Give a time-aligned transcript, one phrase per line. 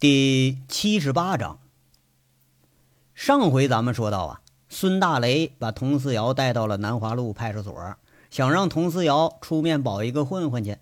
[0.00, 1.58] 第七十八章。
[3.14, 7.74] 上回咱们说到啊，孙大雷把佟思瑶带到了南华路派出所，
[8.30, 10.78] 想让佟思瑶出面保一个混混去。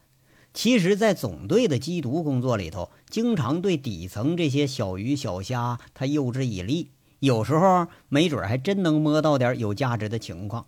[0.54, 10.66] 其实，在总队的缉毒工作里头，经常对底层这些小鱼小虾他诱之以利，有时候没准还真能摸到点有价值的情况。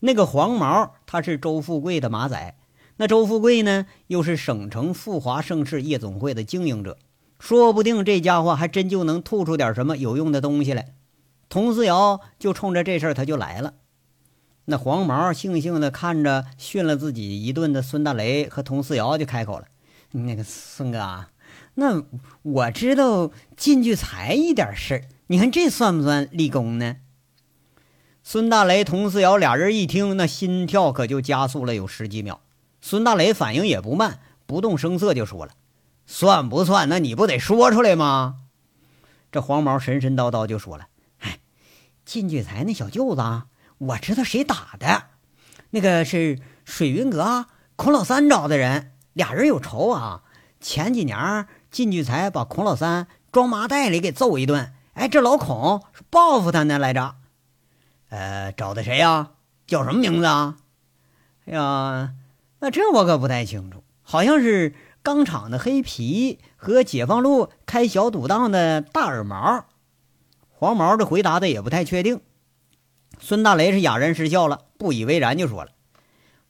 [0.00, 2.56] 那个黄毛，他是周富贵的马仔，
[2.96, 6.96] 那周富贵呢，又是省城富华盛世夜总会的经营者。
[7.42, 10.94] 说不定这家伙还真就能吐出点什么有用的东西来。
[11.48, 13.74] 佟思瑶就冲着这事儿他就来了。
[14.66, 19.64] 那黄毛悻悻地看着训了自己一顿的孙大雷和佟思瑶，就开口了
[20.12, 21.26] ：“那个孙哥，
[21.74, 22.04] 那
[22.42, 26.98] 我知道进去才一点事儿，你看这算不算立功呢？”
[28.22, 32.40] 孙大雷、佟思瑶俩人一听，那心跳可就加速了有十几秒。
[32.80, 35.54] 孙大雷反应也不慢，不动声色就说了。
[36.12, 36.90] 算不算？
[36.90, 38.36] 那你不得说出来吗？
[39.30, 40.88] 这黄毛神神叨叨就说了
[41.20, 41.40] ：“哎，
[42.04, 43.44] 靳聚才那小舅子，
[43.78, 45.04] 我知道谁打的，
[45.70, 50.22] 那个是水云阁孔老三找的人，俩人有仇啊。
[50.60, 57.14] 前几年靳聚才把孔老三装麻袋里给揍一顿，哎，这老孔是报复他呢来着。
[58.10, 59.30] 呃，找的谁呀？
[59.66, 60.58] 叫什么名字啊？
[61.46, 62.12] 哎呀，
[62.58, 69.64] 那这我可不太清楚，好像是。”钢厂的黑皮和解放路开小赌档的大耳毛，
[70.48, 72.20] 黄毛这回答的也不太确定。
[73.18, 75.72] 孙大雷是哑然失笑了，不以为然就说了：“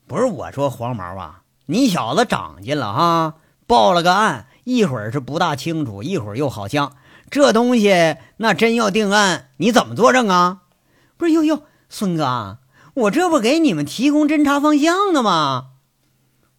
[0.06, 3.34] 不是我说黄毛啊，你小子长进了哈，
[3.67, 6.97] 报了个案，一会儿是不大清楚，一会儿又好像
[7.30, 10.62] 这东西那真要定案，你怎么作证啊？
[11.17, 12.58] 不是哟哟，孙哥，
[12.95, 15.69] 我这不给你们提供侦查方向呢吗？”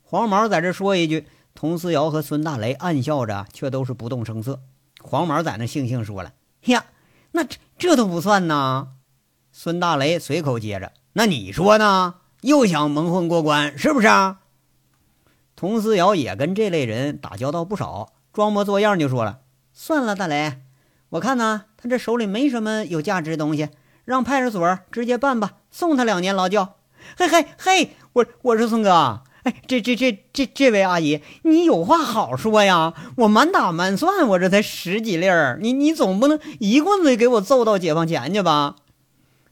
[0.02, 1.27] 黄毛在这说一句。
[1.55, 4.59] 佟思瑶和孙大雷暗笑着，却都是不动声色。
[5.01, 6.33] 黄毛在那悻悻说了
[6.65, 6.85] ：“呀，
[7.31, 8.89] 那这这都不算呢。”
[9.51, 12.15] 孙大雷随口接着：“那你说呢？
[12.42, 14.39] 又想蒙混过关是不是？”啊
[15.55, 20.61] 佟思瑶也跟这类人打交道不少，装模作样就说了：“算了，大雷，
[21.09, 23.69] 我看呢，他这手里没什么有价值东西，
[24.03, 26.75] 让派出所直接办吧，送他两年劳教。”
[27.15, 29.21] 嘿嘿嘿，我我说孙哥。
[29.43, 32.93] 哎，这这这这这位阿姨，你有话好说呀！
[33.17, 38.77] 我满打满算，我这才十几粒儿，你你总不能一棍子给我揍到解放前去吧？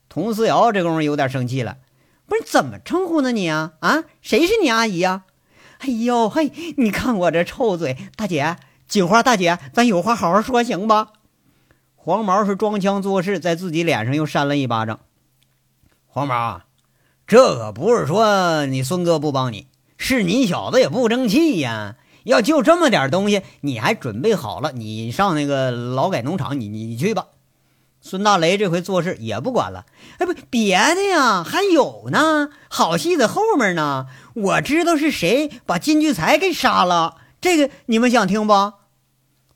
[0.07, 1.77] 佟思瑶这功夫有点生气了，
[2.25, 3.73] 不是怎么称呼呢你啊？
[3.79, 5.23] 啊，谁是你阿姨呀？
[5.79, 8.55] 哎呦嘿，你看我这臭嘴，大姐，
[8.87, 11.09] 锦花大姐，咱有话好好说行吧？
[11.95, 14.99] 黄毛是装腔作势，在自己脸上又扇了一巴掌。
[16.07, 16.61] 黄毛，
[17.27, 19.67] 这可不是说你孙哥不帮你。
[20.03, 21.95] 是你小子也不争气呀！
[22.23, 24.71] 要就这么点东西，你还准备好了？
[24.71, 27.27] 你上那个劳改农场，你你去吧。
[28.01, 29.85] 孙大雷这回做事也不管了。
[30.17, 34.07] 哎，不，别的呀，还有呢，好戏在后面呢。
[34.33, 38.53] 我知道是谁把金聚财给杀了，这个你们想听不？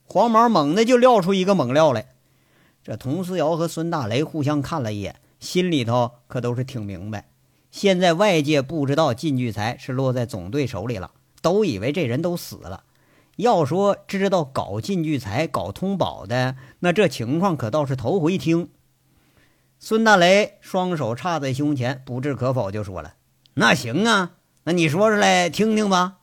[0.03, 2.13] 黄毛猛的就撂出一个猛料来。
[2.83, 7.25] 这佟思瑶和孙大雷互相看了一眼，心里头可都是挺明白。
[7.75, 12.85] 现在外界不知道靳聚财是落在总队手里了，都以为这人都死了。
[13.35, 18.69] 要说知道搞靳聚财、搞通宝的，那这情况可倒是头回听。
[19.77, 23.15] 孙大雷双手插在胸前，不置可否，就说了
[23.55, 26.19] ：“那行啊，那你说出来听听吧。”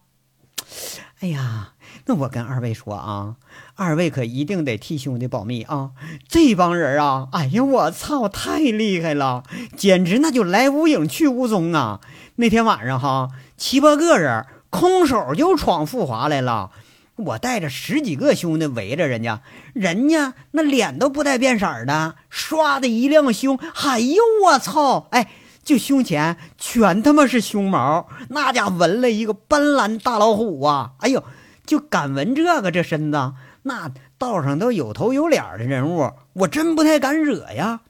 [1.21, 1.72] 哎呀。
[2.07, 3.37] 那我跟二位说啊，
[3.77, 5.91] 二位可一定得替兄弟保密啊！
[6.29, 9.45] 这帮人啊，哎呀，我操，太厉害了，
[9.77, 12.01] 简直那就来无影去无踪啊！
[12.37, 16.71] 那天晚上哈，七八个人空手就闯富华来了，
[17.15, 19.41] 我带着十几个兄弟围着人家，
[19.73, 25.07] 人家那脸都不带变色的，唰的一亮胸，哎呦我操！
[25.13, 25.31] 哎，
[25.63, 30.95] 就胸前全他妈是胸毛，那家纹了一个斑斓大老虎啊！
[30.99, 31.23] 哎呦！
[31.65, 37.81] 就敢纹这个，这身子那道上都有头有脸的人物，我真不太敢惹呀。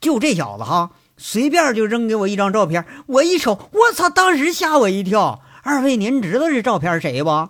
[0.00, 4.08] 就这小子哈，随便就扔给我一张照片，我一瞅，我操！
[4.08, 5.42] 当时吓我一跳。
[5.64, 7.48] 二位，您知道这照片谁不？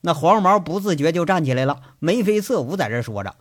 [0.00, 3.36] 那黄毛不自觉就站起来了，眉飞色舞，在这说着：“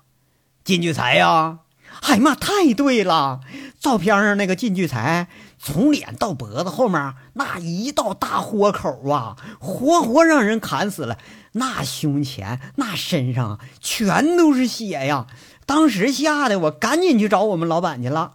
[0.64, 1.60] 金聚财呀！
[2.04, 3.40] 哎呀妈，太对了！
[3.80, 5.28] 照片上那个金聚财。”
[5.60, 11.18] 从脸到脖子后面那一道大豁口啊，活活让人砍死了。
[11.52, 15.28] 那胸前、那身上全都是血呀！
[15.66, 18.34] 当时吓得我赶紧去找我们老板去了。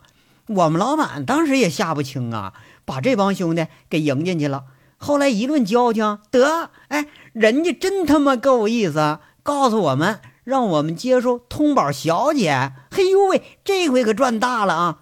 [0.48, 2.52] 我们老板当时也吓不轻啊，
[2.84, 4.64] 把这帮兄弟给迎进去了。
[4.98, 12.72] 后来一顿交情，得，哎，人家真他妈够意思，告诉我们让我们接收通宝小姐。
[12.90, 14.98] 嘿呦喂，这回可赚大了啊！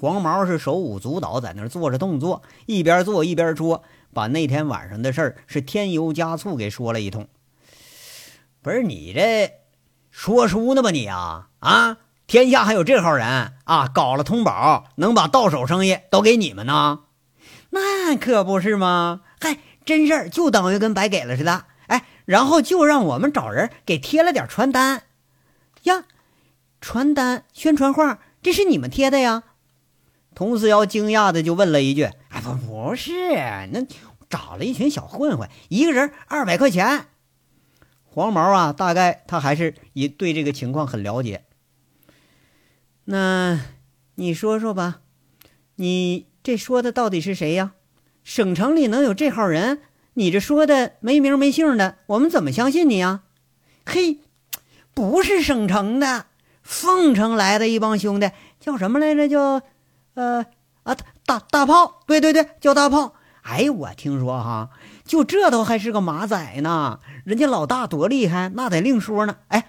[0.00, 3.82] 黄毛是手舞足蹈，在那儿做着动作，一边做一边说，
[4.14, 7.28] 把那天晚上的事儿是添油加醋给说了一通。
[8.62, 9.52] 不是你这
[10.10, 11.98] 说书呢吧你啊啊！
[12.26, 13.90] 天下还有这号人啊！
[13.92, 17.00] 搞了通宝，能把到手生意都给你们呢？
[17.68, 19.20] 那可不是吗？
[19.38, 21.66] 嗨，真事儿就等于跟白给了似的。
[21.88, 25.02] 哎，然后就让我们找人给贴了点传单
[25.82, 26.04] 呀，
[26.80, 29.42] 传单宣传画，这是你们贴的呀？
[30.34, 33.12] 佟四瑶惊讶的就问了一句：“哎，不，不是，
[33.72, 33.86] 那
[34.28, 37.06] 找了一群小混混，一个人二百块钱。”
[38.04, 41.44] 黄毛啊，大概他还是也对这个情况很了解。
[43.04, 43.60] 那
[44.16, 45.00] 你说说吧，
[45.76, 47.72] 你这说的到底是谁呀？
[48.24, 49.82] 省城里能有这号人？
[50.14, 53.22] 你这说的没名没姓的，我们怎么相信你呀？
[53.86, 54.18] 嘿，
[54.92, 56.26] 不是省城的，
[56.62, 59.28] 凤城来的一帮兄弟，叫什么来着？
[59.28, 59.62] 叫
[60.14, 60.44] 呃
[60.82, 63.14] 啊大大炮，对对对，叫大炮。
[63.42, 64.70] 哎，我听说哈。
[65.04, 69.38] 就这都还是个马仔呢，人家老大多厉害，那得另说呢。
[69.48, 69.66] 哎，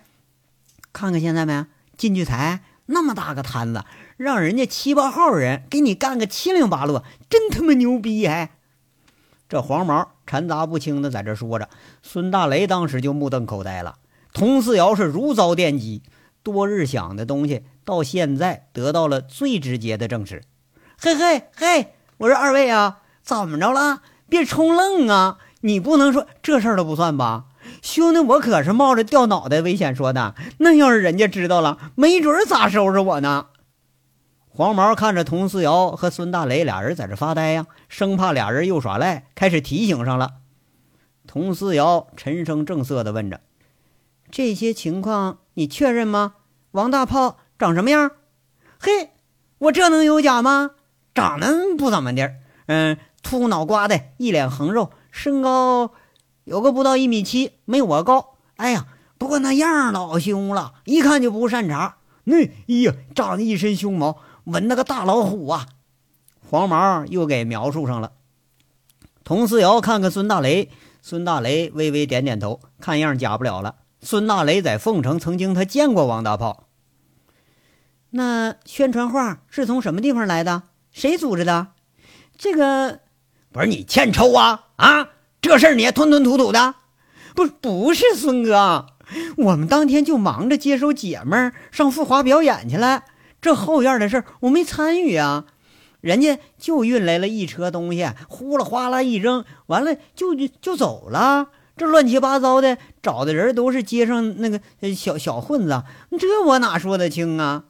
[0.93, 1.65] 看看现在没，
[1.97, 3.83] 进聚财那么大个摊子，
[4.17, 8.27] 让人家七八号人给你干个七零八落，真他妈牛逼！
[8.27, 8.51] 哎，
[9.49, 11.69] 这黄毛掺杂不清的在这说着，
[12.03, 13.95] 孙大雷当时就目瞪口呆了。
[14.33, 16.03] 佟四瑶是如遭电击，
[16.43, 20.43] 多日想的东西到现在得到了最直接的证实。
[20.99, 24.01] 嘿嘿嘿，我说二位啊，怎么着了？
[24.29, 25.37] 别冲愣啊！
[25.61, 27.45] 你不能说这事儿都不算吧，
[27.81, 30.33] 兄弟，我可是冒着掉脑袋危险说的。
[30.57, 33.47] 那要是人家知道了，没准咋收拾我呢？
[34.47, 40.35] 黄毛看着佟四瑶和孙大雷俩人在这发呆呀，生怕俩人又耍赖，开始提醒上了。
[41.27, 43.41] 佟四瑶沉声正色地问着
[44.31, 46.33] ：“这些情况你确认吗？
[46.71, 48.09] 王大炮长什么样？
[48.79, 49.11] 嘿，
[49.59, 50.71] 我这能有假吗？
[51.13, 52.27] 长得不怎么地，
[52.65, 55.91] 嗯。”秃脑瓜的，一脸横肉，身高
[56.43, 58.33] 有个不到一米七，没我高。
[58.55, 58.87] 哎呀，
[59.19, 61.97] 不过那样老凶了，一看就不善茬。
[62.23, 65.67] 那哎呀，长得一身凶毛，纹那个大老虎啊！
[66.49, 68.13] 黄毛又给描述上了。
[69.23, 70.71] 佟思瑶看看孙大雷，
[71.03, 73.75] 孙大雷微微点点头，看样假不了了。
[74.01, 76.63] 孙大雷在凤城曾经他见过王大炮。
[78.11, 80.63] 那宣传画是从什么地方来的？
[80.91, 81.67] 谁组织的？
[82.37, 82.99] 这个。
[83.53, 85.09] 不是你欠抽啊啊！
[85.41, 86.75] 这事儿你也吞吞吐吐的，
[87.35, 88.85] 不不是孙哥，
[89.35, 93.03] 我们当天就忙着接收姐们儿上富华表演去了，
[93.41, 95.45] 这后院的事儿我没参与啊。
[95.99, 101.47] 人家就运来了一车东西，呼啦哗啦一扔，完了就就就走了。
[101.75, 104.61] 这乱七八糟的，找的人都是街上那个
[104.95, 105.83] 小小混子，
[106.17, 107.65] 这我哪说得清啊？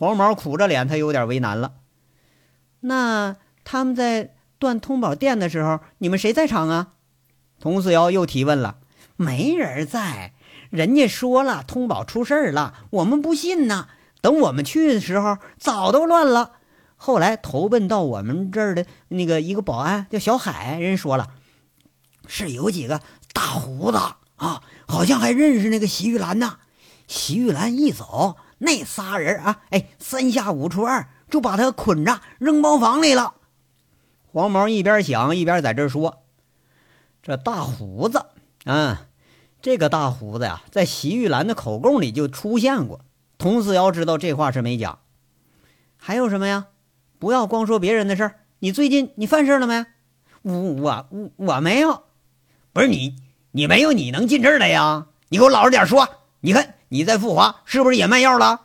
[0.00, 1.74] 黄毛苦着脸，他有点为难了。
[2.80, 4.34] 那他们在。
[4.60, 6.88] 断通宝店的时候，你们谁在场啊？
[7.58, 8.76] 佟四瑶又提问了。
[9.16, 10.34] 没人在，
[10.68, 13.88] 人家说了通宝出事儿了，我们不信呢。
[14.20, 16.52] 等我们去的时候，早都乱了。
[16.96, 21.28] 后来投奔到我们这儿的那个一个保安叫小海，人说了，
[22.26, 23.00] 是有几个
[23.32, 23.96] 大胡子
[24.36, 26.58] 啊，好像还认识那个席玉兰呢。
[27.06, 33.34] 席玉兰一走，那仨人啊，哎，三下五除二就把他捆着扔包房里了。
[34.32, 36.22] 黄毛一边想一边在这说
[37.22, 38.26] ：“这大胡子，
[38.66, 38.96] 嗯，
[39.62, 43.00] 这个大胡子呀，在席玉兰的口供里就出现过。
[43.38, 44.98] 佟四瑶知道这话是没假。
[45.96, 46.66] 还有什么呀？
[47.18, 48.34] 不要光说别人的事儿。
[48.58, 49.86] 你最近你犯事了没？
[50.42, 52.04] 我我我我没有。
[52.72, 53.16] 不是你，
[53.52, 55.06] 你没有，你能进这儿来呀？
[55.30, 56.08] 你给我老实点说。
[56.40, 58.60] 你看你在富华是不是也卖药了，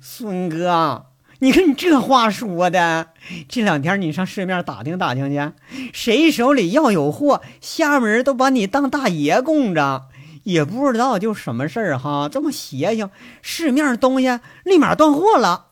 [0.00, 1.06] 孙哥？”
[1.40, 3.08] 你看你这话说的，
[3.46, 5.52] 这两天你上市面打听打听去，
[5.92, 10.06] 谁手里要有货，下面人都把你当大爷供着，
[10.44, 13.10] 也不知道就什么事儿哈，这么邪性，
[13.42, 15.66] 市面东西立马断货了。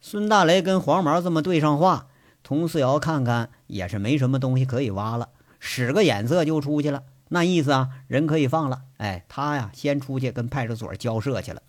[0.00, 2.08] 孙大雷跟黄毛这么对上话，
[2.42, 5.28] 佟四瑶看看也是没什么东西可以挖了，
[5.60, 8.82] 使个眼色就出去了，那意思啊，人可以放了。
[8.98, 11.62] 哎，他呀先出去跟派出所交涉去了。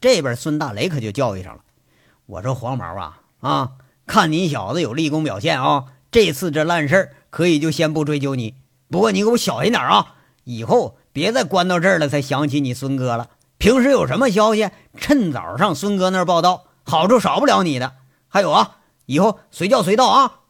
[0.00, 1.62] 这边孙大雷可就教育上了，
[2.26, 3.72] 我说黄毛啊啊，
[4.06, 8.54] 看你小子有立功表现啊，这次这烂事儿可以就先不追究你，
[8.88, 13.30] 不过你给我小心点啊，以后别再关到这儿了才想起你孙哥了。
[13.58, 17.94] 平时有什么消息，趁早上孙哥那儿报道，好处少不了你的。
[18.28, 20.40] 还有啊，以后随叫随到啊。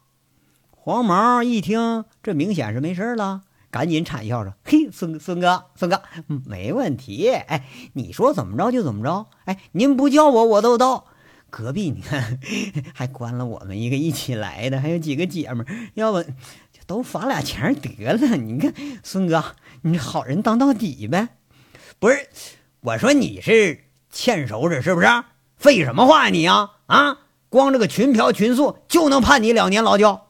[0.71, 3.41] 黄毛一听，这明显是没事了，
[3.75, 6.01] 赶紧惨笑着：“嘿，孙孙哥，孙哥，
[6.45, 7.27] 没问题。
[7.29, 9.27] 哎，你说怎么着就怎么着。
[9.43, 11.07] 哎，您不叫我我都到。
[11.49, 12.39] 隔壁你看，
[12.95, 16.29] 还关了我们一个一起来的，还有几个姐们儿，要不就
[16.87, 18.37] 都罚俩钱得了。
[18.37, 19.43] 你看，孙哥，
[19.81, 21.27] 你好人当到底呗。
[21.99, 22.29] 不是，
[22.79, 25.07] 我说你是欠收拾是不是？
[25.57, 26.69] 废什么话你呀？
[26.85, 27.17] 啊，
[27.49, 30.24] 光这个群嫖群宿就能判你两年劳教？”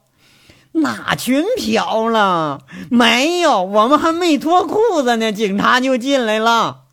[0.76, 2.62] 哪群嫖了？
[2.90, 6.84] 没有，我们还没脱裤子呢，警察就进来了。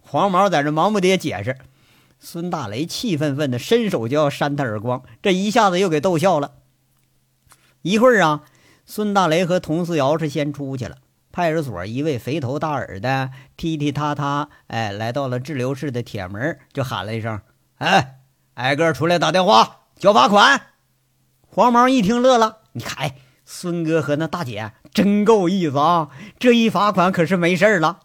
[0.00, 1.58] 黄毛在这忙不迭解释，
[2.18, 6.52] 孙大雷气愤愤的伸手就要扇他耳光，这一下子又给逗笑了。
[7.82, 8.42] 一会儿啊，
[8.84, 10.96] 孙大雷和佟四瑶是先出去了。
[11.32, 17.40] 派出所一位肥头大耳的踢踢踏踏，哎，来到了滞留室的铁门，就喊了一声
[17.78, 18.16] ：“哎，
[18.54, 20.60] 挨个出来打电话交罚款。”
[21.46, 22.59] 黄毛一听乐了。
[22.72, 26.10] 你看，哎，孙哥和那大姐真够意思啊！
[26.38, 28.00] 这一罚款可是没事了。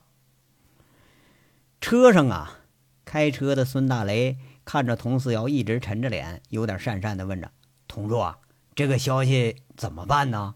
[1.80, 2.60] 车上啊，
[3.06, 7.52] 开车的孙大雷看着佟四瑶一直沉着脸，有点讪讪的问着
[7.88, 8.38] ：“同桌，
[8.74, 10.56] 这个消息怎么办呢？”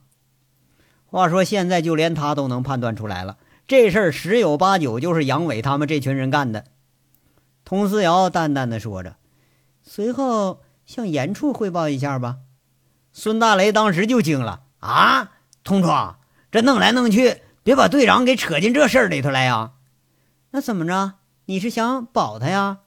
[1.05, 3.37] 话说现在就连他都能判断出来了，
[3.67, 6.65] 这事儿十有八九就是杨伟他们这群人干的。
[7.63, 9.17] 佟思瑶淡淡的说着，
[9.83, 12.37] 随后向严处汇报一下吧。
[13.19, 15.31] 孙大雷当时就惊了啊！
[15.65, 16.19] 同窗，
[16.53, 19.73] 这弄来弄去，别把队长给扯进这事儿里头来呀？
[20.51, 21.15] 那怎么着？
[21.43, 22.77] 你是想保他呀？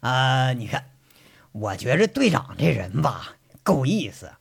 [0.00, 0.90] 啊，你看，
[1.52, 4.32] 我觉着队长这人吧，够意思。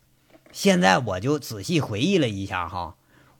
[0.51, 2.95] 现在我就仔细回忆了一下哈，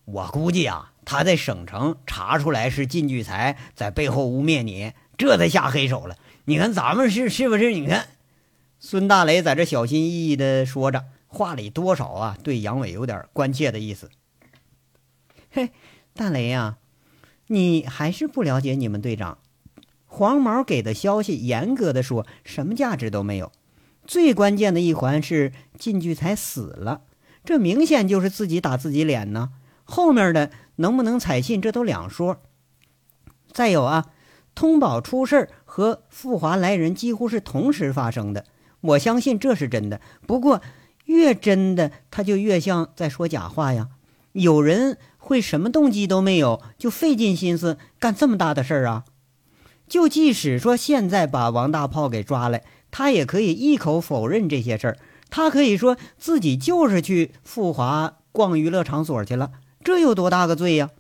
[0.05, 6.15] 我估计啊，他在省城查出来是靳聚财在背后污蔑你，这才下黑手了。
[6.45, 7.73] 你看咱们是是不是？
[7.73, 8.07] 你看，
[8.79, 11.03] 孙大雷在这小心翼翼的说着。
[11.31, 14.09] 话里多少啊，对杨伟有点关切的意思。
[15.51, 15.69] 嘿，
[16.15, 16.77] 大雷呀，
[17.47, 19.37] 你还是不了解你们队长
[20.07, 21.37] 黄毛给的消息。
[21.37, 23.51] 严格的说，什么价值都没有。
[24.07, 27.03] 最关键的一环是靳聚才死了，
[27.45, 29.51] 这明显就是自己打自己脸呢。
[29.83, 32.41] 后面的能不能采信，这都两说。
[33.51, 34.07] 再有啊，
[34.55, 38.45] 通宝出事和富华来人几乎是同时发生的，
[38.81, 40.01] 我相信这是真的。
[40.25, 40.59] 不过。
[41.09, 43.87] 越真的，他就越像在说假话呀！
[44.33, 49.05] 有人会什么动机都没有，就费尽心思干这么大的事儿啊？
[49.87, 54.97] 就即使说现在把王大炮给抓来，他也可以一口否认这些事儿。
[55.31, 59.51] 他可以说自己就是去富华逛娱乐场所去了，
[59.83, 60.91] 这有多大个罪呀？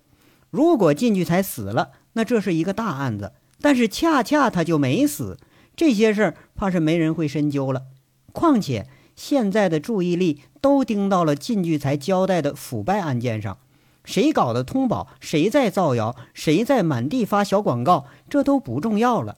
[0.49, 3.33] 如果进去才死了，那这是一个大案子。
[3.61, 5.37] 但是恰恰他就没死，
[5.75, 7.83] 这些事儿怕是没人会深究了。
[8.33, 8.87] 况且。
[9.19, 13.57] 现在的注意力都盯到了靳聚才交代的腐败案件上，
[14.05, 19.35] 谁搞的通宝，谁在造谣，谁在满地发小广告，这都不重要了。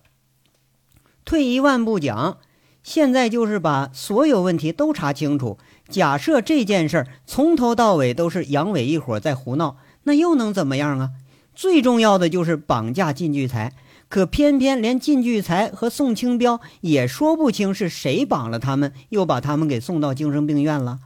[1.25, 2.38] 退一万步讲，
[2.83, 5.57] 现在就是把所有问题都查清楚。
[5.89, 11.09] 假设这件事儿从头到尾都是杨伟一伙在胡闹，那又能怎么样啊？
[11.55, 13.73] 最重要的就是绑架靳聚才。
[14.12, 21.00] 可偏偏连靳聚财和宋清标也说不清是谁绑了他们，又把他们给送到精神病院了。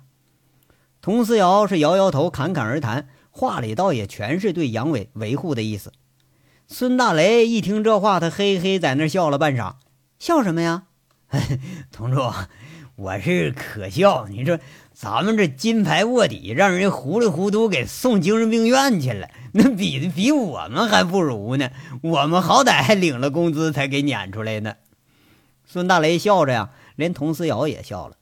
[1.04, 5.94] 佟思瑶是摇摇头，侃侃而谈，话里倒也全是对杨伟维护的意思。
[6.66, 9.76] 孙大雷一听这话，他嘿嘿在那笑了半晌，
[10.18, 10.86] 笑什么呀？
[11.94, 12.34] 同桌，
[12.96, 14.28] 我是可笑。
[14.28, 14.58] 你说
[14.98, 19.28] 咱们这金牌卧底，让人糊里糊涂给送精神病院去了。
[19.52, 21.70] 那比比我们还不如呢，
[22.02, 24.75] 我们好歹还领了工资才给撵出来呢。
[25.66, 28.16] 孙大雷笑着呀，连佟思瑶也笑了。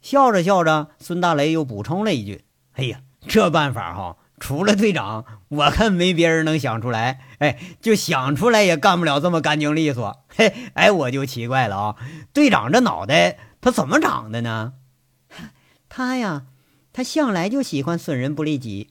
[0.00, 2.44] 笑着笑着，孙大雷又补充了一句
[2.74, 7.18] ：“哎呀，这办法哈，除了队长，我看没别人能想出来。
[7.38, 10.24] 哎，就想出来也干不了这么干净利索。
[10.28, 11.96] 嘿，哎，我就奇怪了啊，
[12.32, 14.74] 队长这脑袋他怎么长的呢？
[15.96, 16.44] 他呀，
[16.92, 18.90] 他向来就喜欢损人不利己。”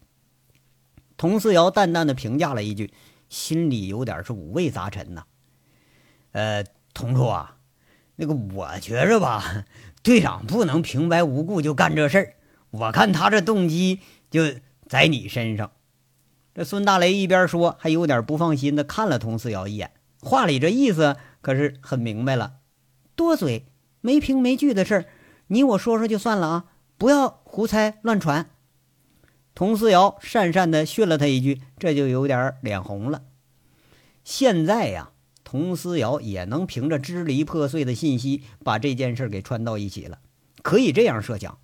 [1.16, 2.92] 佟四瑶淡淡的评价了一句，
[3.30, 5.26] 心里有点是五味杂陈呐。
[6.32, 7.58] 呃，佟处啊，
[8.16, 9.66] 那个我觉着吧，
[10.02, 12.34] 队长不能平白无故就干这事儿。
[12.72, 14.00] 我看他这动机
[14.32, 14.42] 就
[14.90, 15.74] 在你身上。
[16.56, 22.56] 这孙大雷一边说，还有点不放心的看了佟四瑶一眼，话里这意思可是很明白了。
[23.16, 23.68] 多嘴，
[24.02, 25.06] 没凭没据的事儿，
[25.50, 26.66] 你我说说就算了啊，
[27.06, 28.50] 不要胡猜乱传。
[29.54, 33.22] 佟思瑶讪讪地训了他一句，这就有点脸红了。
[34.24, 35.12] 现在呀，
[35.44, 40.18] 佟思瑶也能凭着支离破碎的信息把这件事给串到一起了。
[40.64, 41.60] 可以这样设想：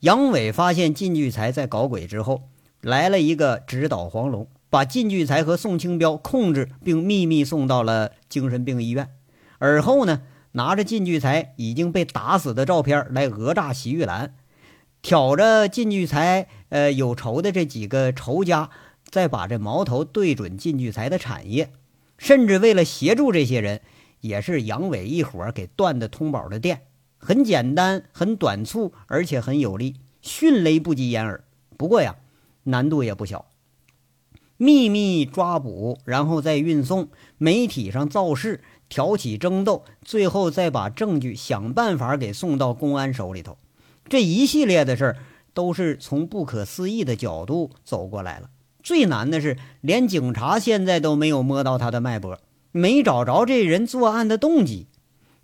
[0.00, 2.50] 杨伟发现靳聚才在搞鬼之后，
[2.82, 9.08] 来了一个直捣黄龙，把靳聚才和宋清标控制并秘密送到了精神病医院。
[9.56, 10.20] 而后呢，
[10.52, 14.34] 拿着靳聚才已经被打死的照片来讹诈席玉兰，
[15.02, 18.70] 挑着靳聚财呃有仇的这几个仇家，
[19.10, 21.72] 再把这矛头对准靳聚财的产业，
[22.16, 23.80] 甚至为了协助这些人，
[24.20, 26.82] 也是杨伟一伙给断的通宝的电。
[27.18, 31.42] 很简单，很短促，而且很有力，迅雷不及掩耳。
[31.76, 32.14] 不过呀，
[32.64, 33.46] 难度也不小。
[34.56, 43.58] 秘密抓捕，然后再运送，媒体上造势，挑起争斗，最后再把证据想办法给送到公安手里头。
[44.12, 45.16] 这一系列的事儿，
[45.54, 48.50] 都是从不可思议的角度走过来了。
[48.82, 52.38] 最难的是，连警察现在都没有摸到他的脉搏，
[52.72, 54.86] 没找着这人作案的动机。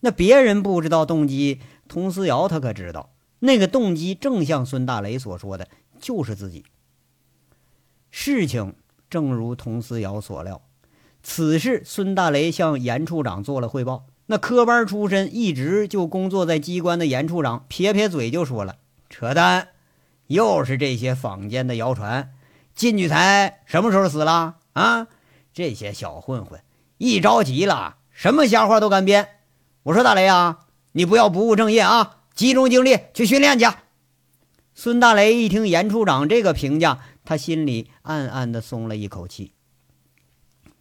[0.00, 3.14] 那别人不知道动机，佟思瑶他可知道。
[3.38, 5.66] 那个动机正像孙大雷所说的，
[5.98, 6.66] 就是自己。
[8.10, 8.74] 事情
[9.08, 10.60] 正如佟思瑶所料，
[11.22, 14.04] 此事孙大雷向严处长做了汇报。
[14.30, 18.76] 那科班出身、一直就工作在机关的严处长撇撇嘴就说了
[19.08, 19.68] ：“扯淡，
[20.26, 22.34] 又是这些坊间的谣传。
[22.74, 24.56] 靳聚财什么时候死了？
[24.74, 25.06] 啊，
[25.54, 26.60] 这些小混混
[26.98, 29.28] 一着急了，什么瞎话都敢编。”
[29.84, 33.66] 我说大雷啊，你不要不务正业啊，集中精力去训练去。
[34.74, 39.52] 孙大雷一听严处长这个评价，他心里暗暗的松了一口气。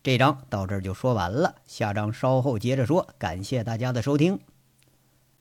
[0.07, 3.09] 这章到这儿就说完了，下章稍后接着说。
[3.17, 4.39] 感谢大家的收听。